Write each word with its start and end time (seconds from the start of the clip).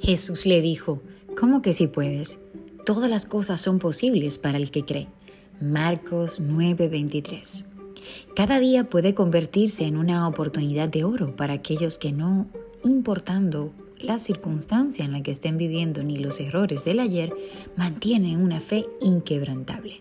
Jesús 0.00 0.46
le 0.46 0.62
dijo, 0.62 1.02
¿cómo 1.38 1.60
que 1.60 1.72
si 1.72 1.86
puedes? 1.86 2.38
Todas 2.86 3.10
las 3.10 3.26
cosas 3.26 3.60
son 3.60 3.78
posibles 3.78 4.38
para 4.38 4.56
el 4.56 4.70
que 4.70 4.84
cree. 4.84 5.08
Marcos 5.60 6.40
9:23. 6.40 7.66
Cada 8.34 8.58
día 8.60 8.84
puede 8.84 9.14
convertirse 9.14 9.84
en 9.84 9.98
una 9.98 10.26
oportunidad 10.26 10.88
de 10.88 11.04
oro 11.04 11.36
para 11.36 11.52
aquellos 11.52 11.98
que 11.98 12.12
no, 12.12 12.46
importando 12.82 13.72
la 13.98 14.18
circunstancia 14.18 15.04
en 15.04 15.12
la 15.12 15.22
que 15.22 15.30
estén 15.30 15.58
viviendo 15.58 16.02
ni 16.02 16.16
los 16.16 16.40
errores 16.40 16.86
del 16.86 17.00
ayer, 17.00 17.34
mantienen 17.76 18.40
una 18.40 18.58
fe 18.58 18.86
inquebrantable. 19.02 20.00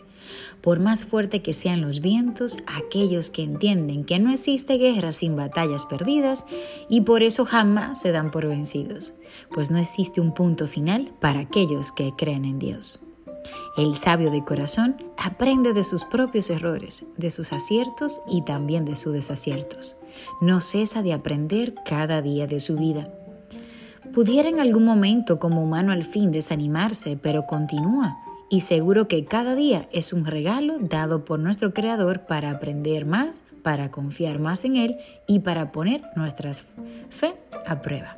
Por 0.61 0.79
más 0.79 1.05
fuerte 1.05 1.41
que 1.41 1.53
sean 1.53 1.81
los 1.81 2.01
vientos, 2.01 2.57
aquellos 2.67 3.29
que 3.29 3.43
entienden 3.43 4.03
que 4.03 4.19
no 4.19 4.31
existe 4.31 4.77
guerra 4.77 5.11
sin 5.11 5.35
batallas 5.35 5.85
perdidas 5.85 6.45
y 6.89 7.01
por 7.01 7.23
eso 7.23 7.45
jamás 7.45 8.01
se 8.01 8.11
dan 8.11 8.31
por 8.31 8.47
vencidos, 8.47 9.13
pues 9.51 9.71
no 9.71 9.77
existe 9.77 10.19
un 10.19 10.33
punto 10.33 10.67
final 10.67 11.11
para 11.19 11.39
aquellos 11.39 11.91
que 11.91 12.13
creen 12.17 12.45
en 12.45 12.59
Dios. 12.59 12.99
El 13.77 13.95
sabio 13.95 14.31
de 14.31 14.43
corazón 14.43 14.97
aprende 15.17 15.73
de 15.73 15.83
sus 15.83 16.03
propios 16.03 16.49
errores, 16.49 17.05
de 17.17 17.31
sus 17.31 17.53
aciertos 17.53 18.21
y 18.29 18.41
también 18.41 18.83
de 18.83 18.95
sus 18.95 19.13
desaciertos. 19.13 19.95
No 20.41 20.59
cesa 20.59 21.01
de 21.01 21.13
aprender 21.13 21.73
cada 21.85 22.21
día 22.21 22.47
de 22.47 22.59
su 22.59 22.75
vida. 22.75 23.13
Pudiera 24.13 24.49
en 24.49 24.59
algún 24.59 24.83
momento 24.83 25.39
como 25.39 25.63
humano 25.63 25.91
al 25.91 26.03
fin 26.03 26.31
desanimarse, 26.31 27.17
pero 27.21 27.45
continúa 27.45 28.17
y 28.49 28.61
seguro 28.61 29.07
que 29.07 29.25
cada 29.25 29.55
día 29.55 29.87
es 29.91 30.11
un 30.11 30.25
regalo 30.25 30.77
dado 30.79 31.23
por 31.23 31.39
nuestro 31.39 31.73
Creador 31.73 32.21
para 32.21 32.51
aprender 32.51 33.05
más, 33.05 33.41
para 33.61 33.91
confiar 33.91 34.39
más 34.39 34.65
en 34.65 34.75
Él 34.75 34.97
y 35.27 35.39
para 35.39 35.71
poner 35.71 36.01
nuestra 36.15 36.53
fe 37.09 37.35
a 37.67 37.81
prueba. 37.81 38.17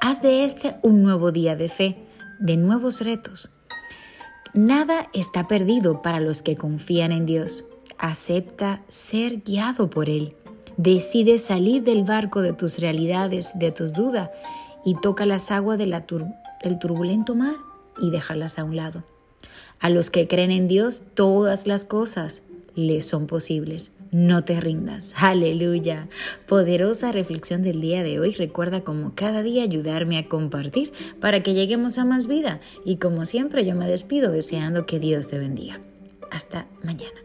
Haz 0.00 0.22
de 0.22 0.44
este 0.44 0.76
un 0.82 1.02
nuevo 1.02 1.32
día 1.32 1.56
de 1.56 1.68
fe, 1.68 1.96
de 2.38 2.56
nuevos 2.56 3.00
retos. 3.00 3.50
Nada 4.54 5.08
está 5.12 5.48
perdido 5.48 6.02
para 6.02 6.20
los 6.20 6.42
que 6.42 6.56
confían 6.56 7.10
en 7.10 7.26
Dios. 7.26 7.64
Acepta 7.98 8.82
ser 8.88 9.42
guiado 9.42 9.90
por 9.90 10.08
Él. 10.08 10.36
Decide 10.76 11.38
salir 11.38 11.82
del 11.82 12.04
barco 12.04 12.42
de 12.42 12.52
tus 12.52 12.78
realidades, 12.78 13.58
de 13.58 13.72
tus 13.72 13.92
dudas 13.92 14.30
y 14.84 14.94
toca 14.96 15.26
las 15.26 15.50
aguas 15.50 15.78
del 15.78 15.94
turbulento 16.80 17.34
mar 17.34 17.54
y 18.00 18.10
déjalas 18.10 18.58
a 18.58 18.64
un 18.64 18.76
lado. 18.76 19.04
A 19.80 19.90
los 19.90 20.10
que 20.10 20.28
creen 20.28 20.50
en 20.50 20.68
Dios, 20.68 21.02
todas 21.14 21.66
las 21.66 21.84
cosas 21.84 22.42
les 22.74 23.06
son 23.06 23.26
posibles. 23.26 23.92
No 24.12 24.44
te 24.44 24.60
rindas. 24.60 25.14
Aleluya. 25.16 26.08
Poderosa 26.46 27.12
reflexión 27.12 27.62
del 27.62 27.80
día 27.80 28.02
de 28.02 28.20
hoy. 28.20 28.32
Recuerda 28.32 28.82
como 28.82 29.14
cada 29.14 29.42
día 29.42 29.62
ayudarme 29.62 30.18
a 30.18 30.28
compartir 30.28 30.92
para 31.18 31.42
que 31.42 31.54
lleguemos 31.54 31.96
a 31.96 32.04
más 32.04 32.26
vida. 32.26 32.60
Y 32.84 32.96
como 32.96 33.24
siempre 33.24 33.64
yo 33.64 33.74
me 33.74 33.86
despido 33.86 34.30
deseando 34.30 34.84
que 34.84 35.00
Dios 35.00 35.30
te 35.30 35.38
bendiga. 35.38 35.80
Hasta 36.30 36.66
mañana. 36.82 37.20